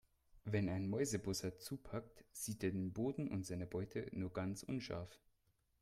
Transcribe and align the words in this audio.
Wenn 0.45 0.67
ein 0.67 0.87
Mäusebussard 0.89 1.61
zupackt, 1.61 2.25
sieht 2.31 2.63
er 2.63 2.71
den 2.71 2.91
Boden 2.91 3.27
und 3.27 3.45
seine 3.45 3.67
Beute 3.67 4.07
nur 4.13 4.33
ganz 4.33 4.63
unscharf. 4.63 5.21